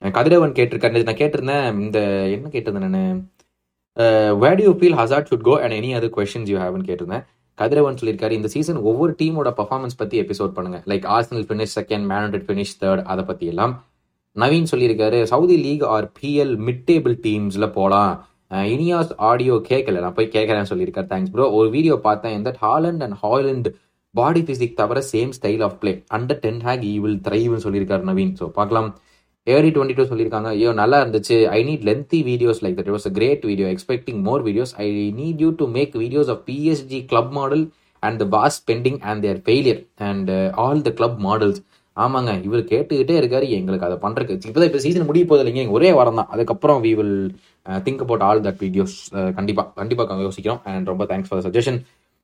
கதிரவன் 0.03 0.55
கேட்டிருக்காரு 0.59 1.05
நான் 1.09 1.21
கேட்டிருந்தேன் 1.23 1.67
இந்த 1.85 1.99
என்ன 2.37 2.47
கேட்டிருந்தேன் 2.55 2.97
நான்? 2.97 3.21
Where 4.43 4.63
you 4.65 4.71
feel 4.81 4.97
Hazard 5.01 5.29
should 5.31 5.47
go 5.49 5.55
and 5.65 5.77
any 5.79 5.91
other 5.99 6.13
questions 6.17 6.51
you 6.53 6.57
haven't 6.65 6.85
கேட்டிருந்தேன். 6.89 7.25
கதிரவன் 7.59 7.99
சொல்லியிருக்காரு 8.01 8.35
இந்த 8.39 8.49
சீசன் 8.55 8.81
ஒவ்வொரு 8.91 9.13
டீமோட 9.21 9.49
பர்ஃபார்மன்ஸ் 9.59 9.99
பற்றி 10.01 10.17
எபிசோட் 10.23 10.55
பண்ணுங்க. 10.57 10.79
Like 10.91 11.07
Arsenal 11.17 11.47
finish 11.49 11.75
second 11.79 12.07
Man United 12.13 12.45
finish 12.47 12.75
third 12.83 13.03
அதை 13.13 13.25
பற்றி 13.31 13.47
எல்லாம். 13.53 13.75
நவீன் 14.37 14.71
சொல்லியிருக்காரு 14.73 15.19
Saudi 15.33 15.57
league 15.67 15.85
or 15.95 16.07
PL 16.21 16.55
mid 16.67 16.85
table 16.91 17.17
டீம்ஸில் 17.27 17.75
போகலாம் 17.79 18.13
இனியாஸ் 18.73 19.13
ஆடியோ 19.31 19.55
கேட்கல 19.71 20.01
நான் 20.05 20.17
போய் 20.19 20.35
கேட்கறேன்னு 20.37 20.71
சொல்லியிருக்காரு. 20.73 21.09
தேங்க்ஸ் 21.13 21.33
ப்ரோ 21.35 21.47
ஒரு 21.59 21.69
வீடியோ 21.77 21.95
பார்த்தேன். 22.09 22.37
இந்த 22.39 22.51
Haaland 22.65 23.03
and 23.07 23.19
Haaland 23.23 23.69
body 24.15 24.43
physique 24.49 24.79
தவிர 24.81 24.99
same 25.13 25.31
style 25.39 25.63
of 25.67 25.77
play 25.83 25.93
under 26.17 26.41
Ten 26.45 26.61
Hag 26.67 26.85
he 26.93 26.95
will 27.05 27.21
த்ரைவ்னு 27.27 27.65
சொல்லியிருக்காரு 27.67 28.05
நவீன். 28.11 28.33
ஸோ 28.41 28.47
பார்க்கலாம். 28.59 28.91
ஏரி 29.47 29.71
டுவெண்ட்டி 29.75 29.97
டூ 29.99 30.05
சொல்லியிருக்காங்க. 30.11 30.49
ஐயோ 30.57 30.73
நல்லா 30.81 30.99
இருந்துச்சு. 31.03 31.37
I 31.57 31.61
need 31.69 31.87
lengthy 31.89 32.19
videos 32.31 32.61
like 32.65 32.77
that 32.81 32.93
was 32.97 33.07
a 33.11 33.13
great 33.19 33.45
video 33.51 33.69
expecting 33.75 34.21
more 34.29 34.43
videos 34.49 34.75
I 34.85 34.89
need 35.21 35.41
you 35.45 35.51
to 35.63 35.67
make 35.79 35.95
videos 36.03 36.31
of 36.35 36.43
PSG 36.51 37.01
club 37.13 37.33
model 37.39 37.65
and 38.03 38.21
the 38.23 38.27
boss 38.37 38.59
pending 38.71 39.01
and 39.11 39.23
their 39.27 39.41
failure 39.47 39.81
and 40.11 40.31
all 40.65 40.83
the 40.89 40.93
club 41.01 41.19
models 41.29 41.61
ஆமாங்க 41.97 42.33
இவர் 42.47 42.63
கேட்டுக்கிட்டே 42.73 43.17
இருக்காரு 43.21 43.47
எங்களுக்கு 43.57 43.87
அதை 43.89 43.97
பண்ணுறதுக்கு 44.05 44.49
இப்போதான் 44.51 44.71
இப்போ 44.71 44.81
season 44.85 45.09
முடிய 45.09 45.25
போதில்லை 45.31 45.51
இல்லைங்க 45.53 45.75
ஒரே 45.79 45.91
வாரம் 45.99 46.19
தான். 46.21 46.31
அதுக்கப்புறம் 46.35 46.79
we 46.87 46.93
will 47.01 47.17
think 47.87 48.03
about 48.05 48.25
all 48.29 48.41
that 48.47 48.61
videos 48.65 48.95
கண்டிப்பாக 49.39 49.69
கண்டிப்பாக 49.81 50.23
யோசிக்கிறோம். 50.29 50.63
அண்ட் 50.73 50.91
ரொம்ப 50.93 51.07
தேங்க்ஸ் 51.13 51.31
ஃபார் 51.33 51.45
சஜஷன் 51.49 51.79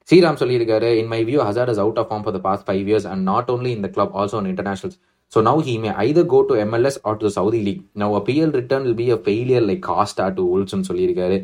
ஸ்ரீராம் 0.09 0.41
சொல்லியிருக்காரு 0.43 0.91
in 1.01 1.11
my 1.15 1.21
view 1.29 1.41
Hazard 1.49 1.71
is 1.75 1.83
out 1.85 2.01
of 2.03 2.09
form 2.11 2.25
for 2.27 2.37
the 2.39 2.41
past 2.49 2.67
five 2.69 2.87
years 2.91 3.09
and 3.13 3.25
not 3.33 3.51
only 3.55 3.73
இந்த 3.79 3.91
club 3.97 4.15
also 4.21 4.41
in 4.43 4.51
internationals 4.55 4.99
so 5.33 5.39
now 5.49 5.61
he 5.67 5.75
may 5.85 5.91
either 6.07 6.29
go 6.35 6.39
to 6.51 6.55
MLS 6.65 7.01
or 7.09 7.19
to 7.23 7.31
Saudi 7.39 7.59
league 7.67 7.83
now 8.03 8.15
a 8.21 8.23
PL 8.29 8.55
return 8.61 8.85
will 8.87 9.01
be 9.03 9.09
a 9.17 9.19
failure 9.25 9.67
like 9.71 9.83
cost 9.93 10.21
or 10.27 10.37
to 10.39 10.45
Olsen 10.55 10.83
சொல்லியிருக்காரு. 10.91 11.39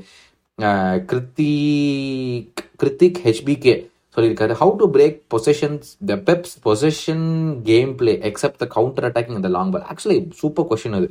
Hrithik 1.10 2.62
Hrithik 2.80 3.20
HPK 3.26 3.74
சொல்லியிருக்காரு. 4.16 4.54
How 4.62 4.74
to 4.80 4.86
break 4.96 5.18
positions 5.34 5.88
the 6.10 6.16
Pep's 6.28 6.56
possession 6.66 7.26
game 7.70 7.92
play 8.00 8.12
except 8.30 8.60
the 8.62 8.66
counter 8.76 9.06
attacking 9.08 9.40
இந்த 9.40 9.50
long 9.56 9.72
ball 9.74 9.86
actually 9.92 10.18
super 10.40 10.68
question 10.72 10.98
அது. 10.98 11.08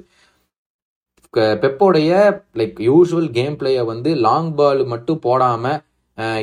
பெப்போடைய 1.64 2.12
like 2.60 2.80
usual 2.90 3.30
game 3.40 3.58
பிளேயை 3.62 3.84
வந்து 3.92 4.10
long 4.28 4.52
பால் 4.60 4.82
மட்டும் 4.94 5.22
போடாமல் 5.28 5.80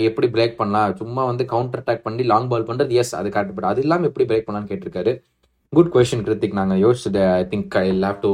எப்படி 0.08 0.28
break 0.36 0.56
பண்ணலாம்? 0.60 0.94
சும்மா 1.00 1.24
வந்து 1.30 1.44
கவுண்டர் 1.52 1.82
அட்டாக் 1.82 2.06
பண்ணி 2.06 2.22
லாங் 2.30 2.48
பால் 2.52 2.66
பண்ணுறது 2.68 2.96
எஸ் 3.02 3.12
அது 3.18 3.28
கரெக்ட் 3.34 3.56
பட் 3.56 3.68
அது 3.72 3.82
இல்லாமல் 3.84 4.08
எப்படி 4.10 4.24
பிரேக் 4.30 4.46
பண்ணலான்னு 4.46 4.70
கேட்டிருக்காரு. 4.70 5.12
குட் 5.72 5.92
கொஸ்டின் 5.94 6.24
கிருத்திக் 6.26 6.58
நாங்கள் 6.58 6.80
யோசிச்சுட்டு 6.84 7.22
I 7.40 7.42
think 7.52 7.76
I 7.82 7.86
have 8.04 8.18
to 8.24 8.32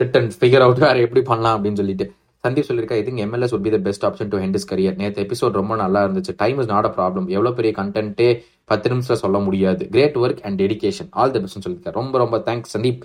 sit 0.00 0.16
and 0.20 0.32
figure 0.40 0.64
out 0.66 0.80
வேற 0.84 0.96
எப்படி 1.06 1.22
பண்ணலாம் 1.30 1.56
அப்படின்னு 1.56 1.80
சொல்லிட்டு. 1.80 2.06
சந்தீப் 2.46 2.66
சொல்லியிருக்கா 2.68 2.96
I 3.00 3.02
think 3.06 3.20
MLS 3.24 3.52
would 3.56 3.64
be 3.66 3.70
the 3.74 3.78
best 3.86 4.04
option 4.06 4.30
to 4.30 4.38
ஹெண்டிஸ் 4.44 4.66
career 4.70 4.96
நேற்று 5.00 5.20
எபிசோட் 5.24 5.58
ரொம்ப 5.60 5.74
நல்லா 5.82 6.00
இருந்துச்சு. 6.06 6.32
Time 6.42 6.58
is 6.62 6.70
not 6.72 6.86
a 6.88 6.92
problem 6.96 7.26
எவ்வளோ 7.34 7.50
பெரிய 7.58 7.72
கண்டென்ட்டே 7.76 8.28
பத்து 8.70 8.90
நிமிஷம் 8.92 9.20
சொல்ல 9.24 9.38
முடியாது. 9.46 9.82
Great 9.94 10.16
work 10.22 10.40
and 10.46 10.56
dedication 10.62 11.10
all 11.20 11.34
the 11.34 11.40
பெஸ்ட்னு 11.44 11.64
சொல்லியிருக்காரு. 11.66 11.98
ரொம்ப 12.00 12.18
ரொம்ப 12.22 12.38
thanks 12.48 12.74
Sandeep. 12.76 13.02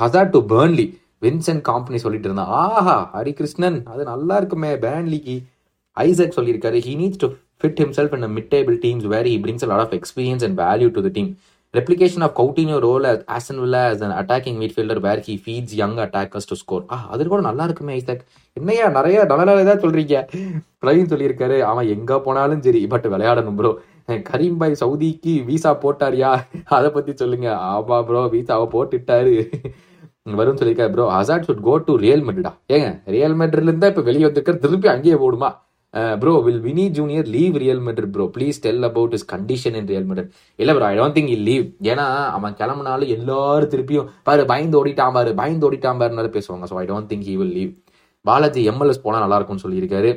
Hazard 0.00 0.30
to 0.36 0.40
Burnley 0.52 0.86
Vincent 1.24 1.62
Kompany 1.68 1.98
சொல்லிட்டு 2.04 2.28
இருந்தான். 2.28 2.52
ஆஹா 2.62 2.96
ஹரிகிருஷ்ணன் 3.16 3.78
அது 3.92 4.02
நல்லா 4.12 4.36
இருக்குமே 4.42 4.70
பேர்ன்லிக்கு 4.86 5.36
ஐசக் 5.96 6.36
சொல்லியிருக்காரு. 6.38 6.80
He 6.86 6.94
needs 7.02 7.22
to 7.24 7.28
fit 7.60 7.78
himself 7.82 8.14
in 8.16 8.24
mid 8.38 8.50
table 8.54 8.76
teams 8.86 9.04
teams 9.06 9.28
he 9.28 9.36
brings 9.44 9.66
lot 9.72 9.84
of 9.84 9.94
experience 9.98 10.44
and 10.46 10.58
value 10.64 10.88
to 10.96 11.02
the 11.06 11.10
team. 11.18 11.30
Replication 11.76 12.22
of 12.22 12.32
Coutinho 12.34 12.76
role 12.80 13.06
at 13.06 13.22
Aston 13.36 13.56
Villa 13.62 13.80
as 13.92 14.00
an 14.06 14.12
attacking 14.20 14.56
midfielder 14.60 14.96
where 15.04 15.20
he 15.26 15.34
feeds 15.36 15.74
young 15.80 15.94
attackers 16.04 16.44
to 16.50 16.56
score. 16.60 16.82
ஆ 16.92 16.96
அது 17.12 17.26
கூட 17.32 17.40
நல்லா 17.46 17.64
இருக்குமே 17.68 17.94
Isaac 18.00 18.22
என்னையா 18.58 18.84
நிறைய 18.98 19.24
நல்ல 19.30 19.44
நல்லதா 19.50 19.74
சொல்றீங்க. 19.84 20.14
பிரவீன் 20.82 21.10
சொல்லியிருக்காரு 21.12 21.56
அவன் 21.70 21.90
எங்கே 21.96 22.16
போனாலும் 22.26 22.62
சரி 22.66 22.82
பட் 22.92 23.08
விளையாடணும் 23.14 23.58
ப்ரோ 23.60 23.72
கரீம் 24.30 24.58
பாய் 24.62 24.80
சவுதிக்கு 24.82 25.34
விசா 25.50 25.72
போட்டாரியா? 25.84 26.30
அதை 26.78 26.90
பத்தி 26.96 27.14
சொல்லுங்க. 27.22 27.50
ஆமா 27.72 27.98
ப்ரோ 28.10 28.22
விசாவை 28.36 28.68
போட்டுட்டாரு. 28.76 29.34
வரும் 30.40 30.58
சொல்லியிருக்காரு 30.60 30.94
bro 30.96 31.10
Hazard 31.16 31.46
should 31.50 31.66
go 31.68 31.76
to 31.88 31.94
Real 32.06 32.26
மெட்ரிடா 32.28 32.54
ஏங்க 32.76 32.88
ரியல் 33.16 33.38
மெட்ரிட்ல 33.42 33.90
இப்போ 33.92 34.04
வெளியே 34.10 34.26
வந்திருக்கிற 34.28 34.58
திருப்பி 34.64 34.88
அங்கேயே 34.96 35.18
போடுமா? 35.24 35.50
Bro 35.94 36.32
will 36.46 36.60
Vini 36.60 36.88
Junior 36.88 37.26
leave 37.26 37.56
Real 37.56 37.82
Madrid 37.88 38.12
bro 38.16 38.26
please 38.36 38.62
tell 38.66 38.82
about 38.82 39.14
is 39.18 39.26
condition 39.34 39.76
in 39.80 39.88
Real 39.92 40.08
Madrid 40.10 40.30
இல்லை 40.56 40.74
bro 40.74 40.86
I 40.92 40.96
don't 41.00 41.16
think 41.18 41.32
he'll 41.36 41.46
leave 41.50 41.66
ஏன்னா 41.92 42.06
அவன் 42.36 42.56
கிளம்புனாலும் 42.60 43.12
எல்லாரும் 43.16 43.72
திருப்பியும் 43.74 44.08
பாரு 44.22 44.44
பயந்து 44.44 44.78
ஓடிட்டான் 44.82 45.12
பாரு 45.12 45.34
பயந்து 45.34 45.68
ஓடிட்டான் 45.68 46.02
பேசுவாங்க. 46.38 46.64
So 46.72 46.76
I 46.82 46.86
don't 46.92 47.10
think 47.12 47.28
he 47.30 47.36
will 47.42 47.56
leave 47.58 47.72
Balaji 48.24 48.62
MLS 48.70 49.04
போனால் 49.04 49.24
நல்லா 49.24 49.38
இருக்கும்னு 49.40 49.66
சொல்லியிருக்காரு. 49.66 50.12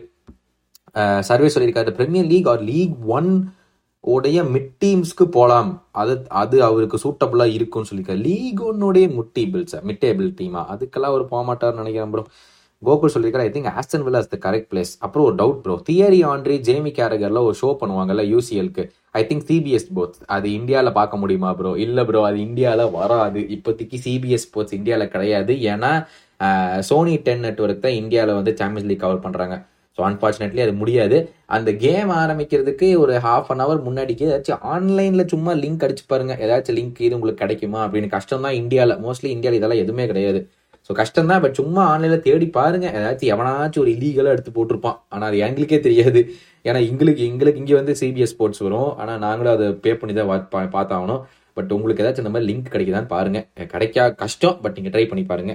Uh, 0.99 1.19
சர்வே 1.19 1.49
சொல்லியிருக்காரு. 1.53 1.91
Premier 1.97 2.29
League 2.29 2.47
or 2.47 2.61
League 2.69 2.93
One 3.17 3.29
உடைய 4.03 4.43
மிட் 4.43 4.71
டீம்ஸ்க்கு 4.83 5.25
போகலாம் 5.35 5.69
அது 5.91 6.13
அது 6.41 6.63
அவருக்கு 6.63 6.97
சூட்டபுளாக 7.03 7.55
இருக்கும்னு 7.57 7.89
சொல்லியிருக்காரு. 7.89 8.21
லீக் 8.27 8.61
ஒன்னுடைய 8.69 9.13
முட் 9.15 9.33
டேபிள்ஸ் 9.37 9.75
மிட் 9.87 10.01
டேபிள் 10.05 10.29
டீமா 10.39 10.61
அதுக்கெல்லாம் 10.73 11.11
அவர் 11.13 11.25
போக 11.31 11.41
மாட்டார்னு 11.49 11.81
நினைக்கிறேன் 11.83 12.09
ப்ரோ 12.09 12.23
கோகுல் 12.87 13.11
சொல்லியிருக்காரு 13.13 13.47
I 13.47 13.51
think 13.55 13.69
Aston 13.79 14.03
Villa 14.05 14.19
is 14.23 14.31
the 14.33 14.37
correct 14.45 14.67
place 14.71 14.91
அப்புறம் 15.05 15.25
ஒரு 15.29 15.35
doubt 15.41 15.59
bro 15.63 15.75
Thierry 15.89 16.19
Henry 16.31 16.55
Jamie 16.67 16.91
கேரகர்ல 16.97 17.39
ஒரு 17.47 17.55
ஷோ 17.61 17.69
பண்ணுவாங்கல்ல 17.81 18.23
யூசிஎல்க்கு 18.33 18.83
ஐ 19.19 19.21
திங்க் 19.29 19.45
சிபிஎஸ் 19.49 19.87
போத் 19.97 20.15
அது 20.35 20.47
இந்தியாவில் 20.59 20.97
பார்க்க 20.99 21.21
முடியுமா 21.23 21.49
ப்ரோ 21.59 21.71
இல்லை 21.85 22.03
ப்ரோ 22.09 22.21
அது 22.29 22.37
இந்தியாவில் 22.47 22.93
வராது. 22.99 23.41
இப்போதைக்கு 23.55 23.97
சிபிஎஸ் 24.05 24.45
ஸ்போர்ட்ஸ் 24.47 24.75
இந்தியாவில் 24.79 25.11
கிடையாது. 25.15 25.53
ஏன்னா 25.71 25.91
சோனி 26.89 27.15
டென் 27.25 27.43
நெட்ஒர்க் 27.45 27.85
தான் 27.85 27.97
இந்தியாவில் 28.01 28.37
வந்து 28.39 28.51
சாம்பியன்ஸ் 28.59 28.89
லீக் 28.91 29.03
கவர் 29.05 29.23
பண்ணுறாங்க 29.25 29.55
ஸோ 29.97 30.01
அன்ஃபார்ச்சுனேட்லி 30.09 30.61
அது 30.65 30.73
முடியாது. 30.81 31.17
அந்த 31.55 31.69
கேம் 31.85 32.11
ஆரம்பிக்கிறதுக்கு 32.21 32.87
ஒரு 33.03 33.13
ஹாஃப் 33.25 33.49
அன் 33.53 33.63
ஹவர் 33.63 33.81
முன்னாடிக்கு 33.87 34.27
ஏதாச்சும் 34.29 34.61
ஆன்லைனில் 34.73 35.29
சும்மா 35.33 35.53
லிங்க் 35.63 35.83
அடிச்சு 35.87 36.05
பாருங்க. 36.11 36.33
ஏதாச்சும் 36.45 36.77
லிங்க் 36.79 37.01
இது 37.07 37.17
உங்களுக்கு 37.17 37.43
கிடைக்குமா 37.43 37.79
அப்படின்னு. 37.85 38.09
கஷ்டம் 38.15 38.45
தான் 38.47 38.57
இந்தியாவில் 38.61 38.95
மோஸ்ட்லி 39.07 39.31
இந்தியாவில் 39.35 39.59
இதெல்லாம் 39.59 39.83
எதுவுமே 39.85 40.05
கிடையாது. 40.11 40.41
ஸோ 40.89 40.93
கஷ்டம் 40.93 41.27
தான் 41.27 41.41
பட் 41.41 41.53
சும்மா 41.53 41.87
ஆன்லைனில் 41.87 42.19
தேடி 42.19 42.47
பாருங்க. 42.47 42.87
ஏதாச்சும் 42.93 43.29
எவனாச்சும் 43.33 43.79
ஒரு 43.79 43.91
இல்லீகலாக 43.91 44.33
எடுத்து 44.35 44.51
போட்டிருப்பான். 44.51 44.97
ஆனால் 45.09 45.27
அது 45.29 45.37
எங்களுக்கே 45.37 45.79
தெரியாது. 45.79 46.21
ஏன்னா 46.63 46.79
எங்களுக்கு 46.89 47.23
எங்களுக்கு 47.23 47.59
இங்கே 47.59 47.73
வந்து 47.73 47.95
சிபிஎஸ் 47.99 48.31
ஸ்போர்ட்ஸ் 48.33 48.57
வரும். 48.57 48.97
ஆனால் 48.97 49.19
நாங்களும் 49.19 49.53
அதை 49.53 49.71
பே 49.83 49.95
பண்ணி 49.95 50.15
தான் 50.15 50.49
பா- 50.51 50.71
பார்த்தாகணும். 50.75 51.21
பட் 51.53 51.71
உங்களுக்கு 51.71 52.03
ஏதாச்சும் 52.03 52.25
இந்த 52.25 52.29
மாதிரி 52.29 52.53
லிங்க் 52.53 52.71
கிடைக்குதான்னு 52.71 53.07
பாருங்க. 53.07 53.47
கிடைக்கா 53.57 54.15
கஷ்டம் 54.15 54.61
பட் 54.61 54.77
நீங்கள் 54.79 54.93
ட்ரை 54.95 55.07
பண்ணி 55.07 55.25
பாருங்க. 55.25 55.53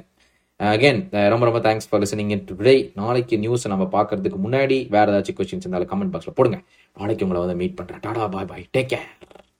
அகைன் 0.60 1.00
ரொம்ப 1.28 1.44
ரொம்ப 1.48 1.60
thanks 1.66 1.88
for 1.90 2.00
listening 2.00 2.30
in 2.30 2.46
today 2.50 2.90
நாளைக்கு 2.94 3.38
நியூஸ் 3.38 3.68
நம்ம 3.68 3.88
பார்க்கறதுக்கு 3.92 4.38
முன்னாடி 4.46 4.78
வேறு 4.88 5.12
ஏதாச்சும் 5.12 5.36
கொஸ்டின்ஸ் 5.36 5.64
இருந்தாலும் 5.64 5.90
கமெண்ட் 5.90 6.14
பாக்ஸில் 6.14 6.34
போடுங்க. 6.34 6.60
நாளைக்கு 6.96 7.26
உங்களை 7.26 7.46
வந்து 7.46 7.62
மீட் 7.62 7.78
பண்ணுறேன் 7.80 8.00
tata 8.00 8.28
bye 8.28 8.44
bye 8.44 8.66
take 8.78 8.90
care 8.92 9.08